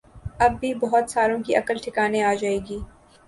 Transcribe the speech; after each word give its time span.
اب 0.39 0.51
بھی 0.59 0.73
بہت 0.75 1.09
ساروں 1.11 1.37
کی 1.43 1.55
عقل 1.55 1.77
ٹھکانے 1.83 2.23
آجائے 2.23 2.57
گی 2.69 2.79